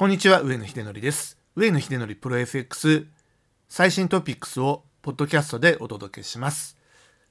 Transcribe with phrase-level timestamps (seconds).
[0.00, 1.36] こんにちは、上野秀則です。
[1.56, 3.06] 上野秀則プロ FX
[3.68, 6.78] 最新トピックスをポッドキャストでお届けします。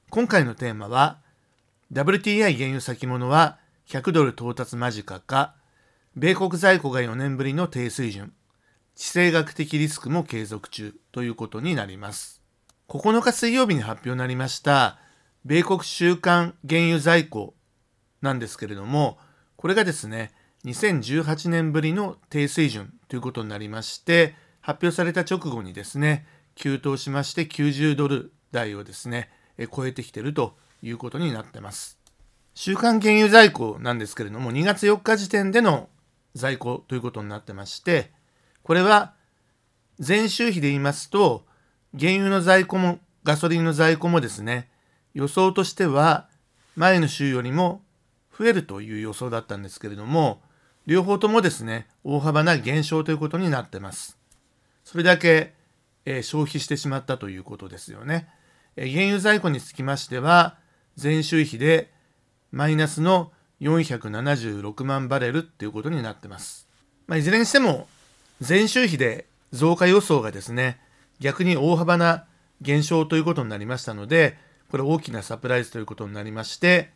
[0.08, 1.18] 今回のテーマは、
[1.92, 5.56] WTI 原油先物は100ドル到達間近か、
[6.14, 8.32] 米国在庫が4年ぶりの低水準、
[8.94, 12.40] 地政学的リスクも継続中ということになります。
[12.86, 15.00] 9日水曜日に発表になりました、
[15.44, 17.56] 米国週間原油在庫
[18.22, 19.18] なんですけれども、
[19.56, 20.30] これがですね、
[20.64, 29.30] 2018年ぶりの低水準ということになりまして、発表された直後にですね、急騰しまして90ドル台をですね、
[29.74, 31.98] 超えてきているということになってます。
[32.54, 35.88] 週間原油在庫なんですけれども、2月4日時点での
[36.34, 38.12] 在庫ということになってまして、
[38.62, 39.14] これは
[40.06, 41.46] 前週比で言いますと、
[41.98, 44.70] 原油の在庫もガソリンの在庫もですね、
[45.14, 46.28] 予想としては
[46.76, 47.82] 前の週よりも
[48.38, 50.42] 増えるという予想だったんですけれども、
[50.86, 54.18] 両方ともですね、大幅な減少ということになってます。
[54.84, 55.54] それだけ、
[56.04, 58.28] え、消費してしまったということですよね。
[58.76, 60.56] え、原油在庫につきましては、
[61.00, 61.92] 前週比で
[62.52, 66.68] マイナスの476万バレルっていうことになってます。
[67.06, 67.86] まあ、いずれにしても、
[68.46, 70.80] 前週比で増加予想がですね、
[71.20, 72.24] 逆に大幅な
[72.60, 74.38] 減少ということになりましたので、
[74.70, 76.90] これ大きなサプライズということになりまして、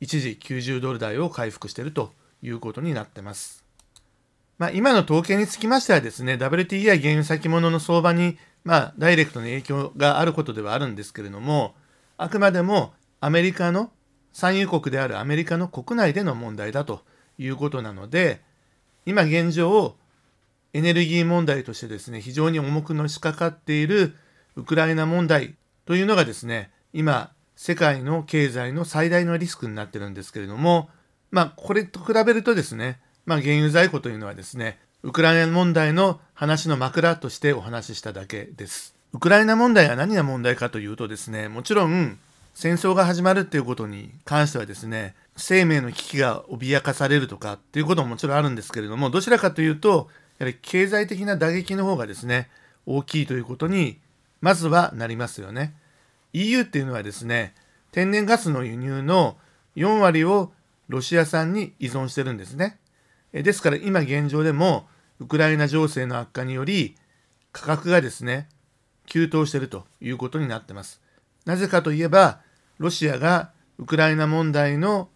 [0.00, 3.64] 一時90ドル台を回復しているということになってます。
[4.58, 11.74] まあ、今の統計につきましてはですね、WTI 原油先物の相場に、まあ、ダイレクトな影響があることではあるんですけれども、
[12.18, 13.90] あくまでもアメリカの、
[14.32, 17.02] 産油国であるアメリカの国内での問題だと
[17.38, 18.42] いうことなので、
[19.06, 19.96] 今現状、
[20.72, 24.14] エネルギー問題としてですね、非常に重くのしかかっている
[24.56, 30.90] ウクライナ問題というのがですね、今、世界の経済の最大のリスクになってるんですけれども、
[31.30, 38.94] まあ、これと比べるとですね、まあ、原油在庫というのはですね、ウクライナ問題の話の枕としてお話ししただけです。
[39.12, 42.18] ウクライナ問題は何が問題かというとですね、もちろん
[42.54, 50.08] 戦争が始まるっていうことに関してはですね、生命の危機が脅かされるとかっていうことももちろんあるんですけれども、どちらかというと、
[50.38, 52.50] やはり経済的な打撃の方がですね、
[52.86, 53.98] 大きいということに、
[54.40, 55.74] まずはなりますよね。
[56.32, 57.54] EU っていうのはですね、
[57.92, 59.36] 天然ガスの輸入の
[59.76, 60.52] 4割を
[60.90, 62.78] ロシア産に依存してるんですね。
[63.32, 64.88] ですから今現状でも
[65.20, 66.96] ウクライナ情勢の悪化により
[67.52, 68.48] 価格がですね、
[69.06, 71.00] 急騰しているということになってます。
[71.44, 72.40] なぜかといえば、
[72.78, 75.08] ロシアがウクライナ問題の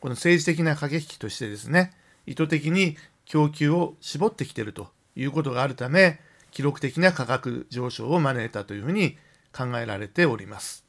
[0.00, 1.92] この政治的な駆け引きとしてですね、
[2.26, 9.16] 意図的に供給を絞ってきているということがあるため、記録的な価格上昇を招いたというふうに
[9.56, 10.84] 考えられております。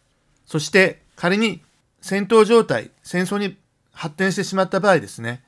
[0.46, 1.64] そして仮に
[2.02, 3.58] 戦闘状態、戦争に
[3.94, 5.44] 発展してしまった場合ですね、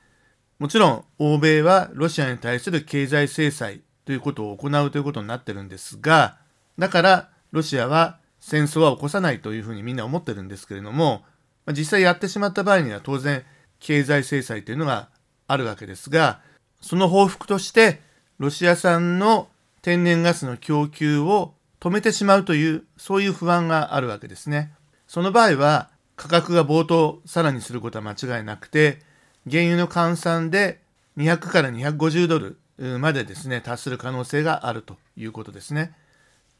[0.58, 6.38] もちろん欧米はロシアに対する経済制裁ということを行うということになってるんですが、
[6.78, 11.24] だからロシアは戦争は起こさないというふうにみんな思ってるんですけれども、
[11.68, 13.44] 実際やってしまった場合には当然
[13.80, 15.08] 経済制裁というのが
[15.48, 16.40] あるわけですが、
[16.80, 18.00] その報復として
[18.38, 19.48] ロシア産の
[19.82, 24.72] 天然ガスの供給を止めてしまうという、そういう不安があるわけですね。
[25.06, 29.00] その場合は、価格が暴騰さらにすることは間違いなくて、
[29.48, 30.80] 原油の換算で
[31.16, 32.58] 200から250ドル
[32.98, 35.94] までですね、達する可能性があるということですね。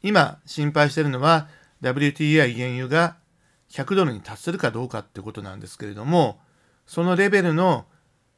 [0.03, 1.49] 今心配しているのは
[1.81, 3.17] WTI 原油が
[3.71, 6.39] 100ドルに達するかどうかってことなんですけれども、
[6.85, 7.85] そのレベルの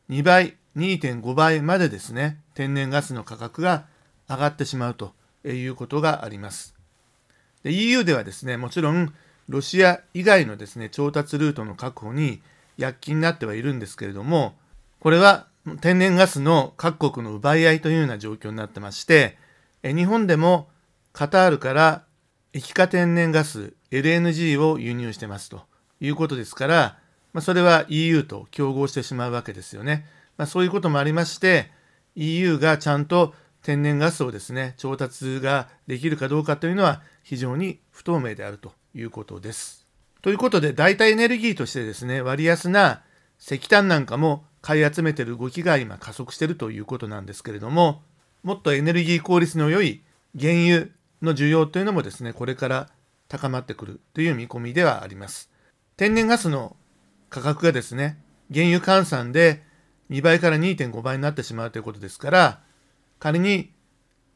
[0.09, 3.85] 2倍、2.5倍までですね、天然ガスの価格が
[4.27, 5.13] 上がってしまうと
[5.45, 6.75] いうことがあります。
[7.63, 9.13] で EU ではですね、もちろん
[9.49, 12.39] ロシア以外のですね、調達ルートの確保に
[12.77, 14.55] 躍起になってはいるんですけれども、
[14.99, 15.47] これは
[15.81, 19.39] 天然ガスの各国の奪い合いというような状況になってまして、
[19.83, 20.69] 日本でも
[21.13, 22.03] カタールから
[22.53, 25.63] 液化天然ガス LNG を輸入してますと
[25.99, 26.99] いうことですから、
[27.33, 30.05] まあ、それは EU と競合してしまうわけですよね。
[30.37, 31.71] まあ、そういうこともありまして、
[32.15, 33.33] EU がちゃんと
[33.63, 39.87] 天然ガスをですね、調達ができるかどうかというのは非常に不透明であるということです。
[40.21, 43.01] ということで、代替エネルギーとしてですね、割安な
[43.39, 48.03] 石炭なんかも買い集めてる動きが今加速しているということなんですけれども、
[48.43, 50.01] もっとエネルギー効率の良い
[50.39, 50.87] 原油
[51.21, 52.89] の需要というのもですね、これから
[53.29, 55.49] 高まってくるという見込みではあります。
[55.95, 56.75] 天然ガスの
[57.29, 58.21] 価格がですね、
[58.53, 59.63] 原油換算で
[60.09, 62.61] 2倍から2.5倍になってしまうということですから、
[63.19, 63.71] 仮に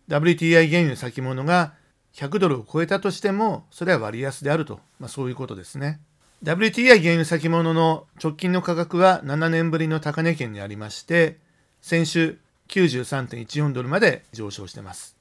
[0.10, 1.74] WTI 原油先物が
[2.16, 6.00] 100ドルを超えたとしても、それは割安であると、まあ、そういうことですね。
[6.44, 11.38] WTI 原油先物の直近の価格は7年ぶりの高値圏にありまして、
[11.82, 12.38] 先週
[12.68, 15.16] 93.14ドルまで上昇しています。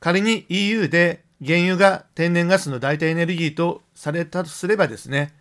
[0.00, 5.34] 仮に EU で原油が天然ガスの代替エネルギーとされたとすればですね、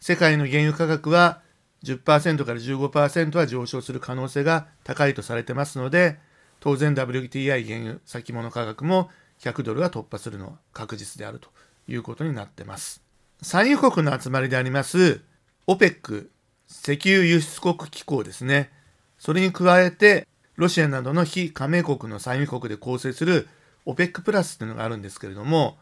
[0.00, 1.40] 世界の原油価格は
[1.84, 6.18] 10%から15%は上昇する可能性が高いとされてますので、
[6.60, 9.10] 当然 WTI 原油先物価格も
[9.40, 11.50] 100ドルが突破するのは確実であると
[11.88, 13.02] いうことになってます。
[13.42, 15.20] 産油国の集まりであります
[15.66, 16.28] OPEC
[16.68, 18.70] 石油輸出国機構ですね。
[19.18, 23.48] それに加えてロシアなどの非加盟国の産油国で構成する
[23.84, 25.78] OPEC プラスというのがあるんですけれども、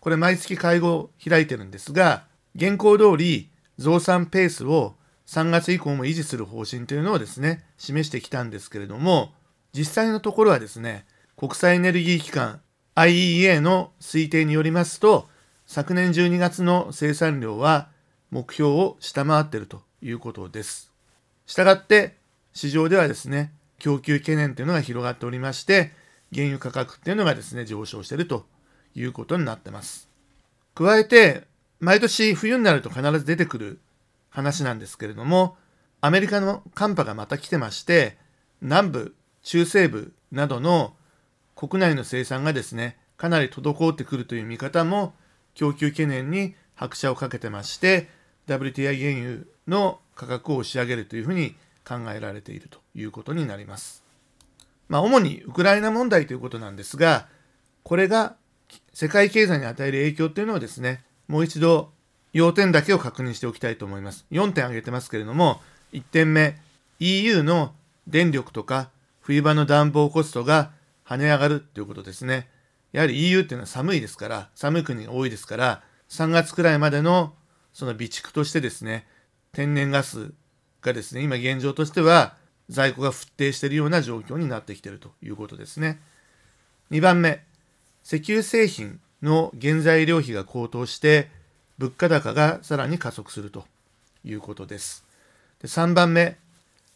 [0.00, 2.24] これ毎月会合を開いてるんですが、
[2.54, 4.94] 現行通り増産ペースを
[5.26, 9.32] 3月以降も維持する方針というのをですね、示してきたんですけれども、
[9.72, 11.04] 実際のところはですね、
[11.36, 12.60] 国際エネルギー機関
[12.98, 15.28] IEA の推定によりますと、
[15.66, 17.90] 昨年12月の生産量は
[18.32, 20.92] 目標を下回っているということです。
[21.46, 22.16] したがって、
[22.52, 25.92] 市場ではですね、供給懸念というのが広がっておりまして、
[26.34, 28.46] 原油価格っていうのがですね、上昇していると
[28.96, 30.08] いうことになってます。
[30.74, 31.46] 加えて、
[31.78, 33.78] 毎年冬になると必ず出てくる
[34.28, 35.56] 話なんですけれども、
[36.00, 38.18] アメリカの寒波がまた来てまして、
[38.60, 39.14] 南部、
[39.44, 40.96] 中西部などの
[41.58, 45.12] 国内の生産がですね、かなり滞ってくるという見方も
[45.54, 48.08] 供給懸念に拍車をかけてまして、
[48.46, 54.04] WTI 原油の価格を押し上げるというふうに考えられているということになります。
[54.88, 57.26] まあ、主にウクライナ問題ということなんですが、
[57.82, 58.36] これが
[58.94, 61.90] 世界経済に与える影響というのをですね、もう一度
[62.32, 64.26] 要点だけを確認しておきたいと思います。
[64.30, 65.60] 4点挙げてますけれども、
[65.92, 66.56] 1点目、
[67.00, 67.74] EU の
[68.06, 68.90] 電力とか
[69.20, 70.77] 冬場の暖房コストが
[71.08, 72.48] 跳ね上がるということですね。
[72.92, 77.34] やはり EU っていうのは寒いですから、寒い国が多いですから、3月くらいまでの
[77.72, 79.06] その備蓄としてですね、
[79.52, 80.32] 天然ガス
[80.82, 82.36] がですね、今現状としては
[82.68, 85.98] 在庫が沸騰しているような状況になってきているということですね。
[86.90, 87.42] 2番目、
[88.04, 91.30] 石油製品の原材料費が高騰して、
[91.78, 93.64] 物価高がさらに加速すると
[94.24, 95.04] いうことです。
[95.62, 96.36] で3番目、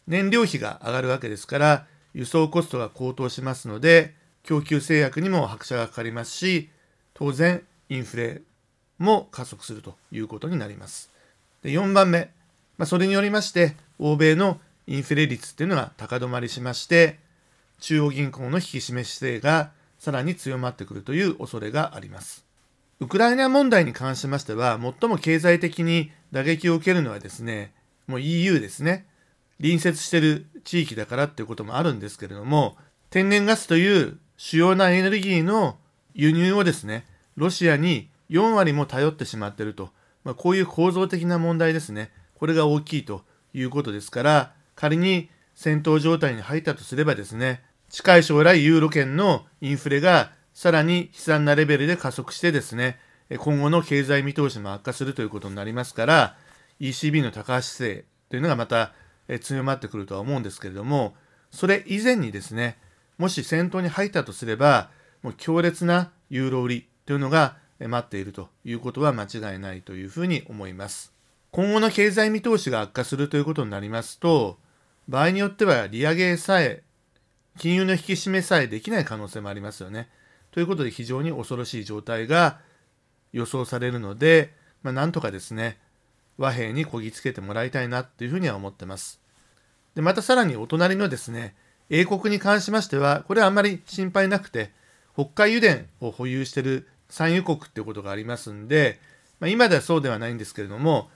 [0.05, 4.13] 燃料費が上がるわけですから、輸送コストが高騰しますので、
[4.43, 6.69] 供給制約にも拍車がかかりますし、
[7.13, 8.41] 当然インフレ
[8.99, 11.09] も加速するということになります。
[11.63, 12.29] で4番目、
[12.77, 17.19] まあ、それによりまして、欧米のインフレ率っていうのが高止まりしまして、
[17.79, 22.45] 中央銀行の引き締め姿勢がさらに強まってくるという恐れがあります。
[22.99, 27.73] ウクライナ問題に関しましては、最も経済的に打撃を受けるのはですね、
[28.07, 29.05] もう EU ですね。
[29.63, 32.75] 隣接してる地域だからっていうこともあるんですけれども、
[33.09, 35.77] 天然ガスという主要なエネルギーの
[36.13, 37.05] 輸入をですね、
[37.37, 39.91] ロシアに4割も頼ってしまっていると、
[40.25, 42.11] まあ、こういう構造的な問題ですね。
[42.35, 43.23] これが大きいと
[43.53, 52.99] いうことですから、仮に戦闘状態に入ったとすればですね、近い将来ユーロ圏のインフレがさらに悲惨なレベルで加速してですね、
[53.37, 56.35] 今後の経済見通しも悪化するということになりますから、
[56.81, 58.93] ECB の高橋姿勢というのがまた
[59.41, 61.15] 強まってくるとは思うんですけれども、
[61.51, 62.77] それ以前にですね、
[63.17, 64.89] もし戦闘に入ったとすれば、
[65.21, 71.13] もう強烈なユーロ売りというのが待っているということは間違いないというふうに思います。
[71.51, 74.57] 今後の経済見通しが悪化するということになりますと、
[75.07, 76.83] 場合によっては利上げさえ、
[77.59, 80.09] 金融の引き締めさえできない可能性もありますよね。
[80.51, 82.59] ということで非常に恐ろしい状態が
[83.31, 85.79] 予想されるので、まあ、なんとかですね、
[86.37, 89.19] 和平にこぎつけてもらいたいなっていうふうには思ってます。
[89.95, 91.55] で、またさらにお隣のですね、
[91.89, 94.71] 英国に関しましては、これはあんまり心配なくて、
[95.13, 98.99] 北海油田を保有している産油国っていうことがありますんで、
[99.39, 101.09] まあ、今ではそうではないんですけれども、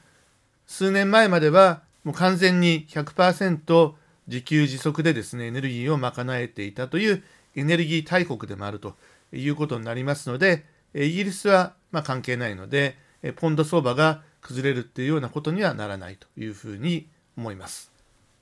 [0.67, 3.93] 数年前まではもう完全に100%
[4.27, 7.23] 自給自足でですね、エネルギーを賄えていたという
[7.55, 8.95] エネルギー大国でもあると
[9.33, 12.97] いうことになりますので、イギリスはま関係ないので、
[13.37, 17.91] ポンド相場が崩れるっていうようなことにはならないというふうに思います。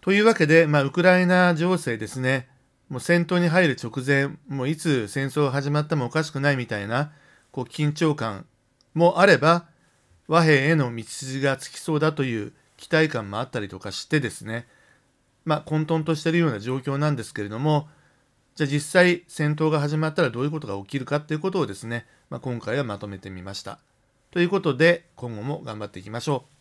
[0.01, 2.47] というわけで、まあ、ウクライナ情勢ですね、
[2.89, 7.11] もう戦闘に入る直前、もういつ戦争が始まってもおかしくないみたいな
[7.51, 8.45] こう緊張感
[8.93, 9.65] もあれば、
[10.27, 14.67] 和平への道筋がつきそうだという期待感もあったりとかしてですね、
[15.43, 17.89] まあ、混沌としているような状況なんですけれども、
[18.53, 23.79] じゃあ実際戦闘が始まったらどういうことが起きるかっていうことをですね、まあ、今回はまとめてみました。
[24.35, 26.54] ということで今後も頑張っていきましょう。